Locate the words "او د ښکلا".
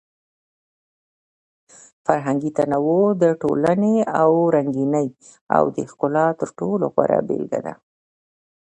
5.55-6.27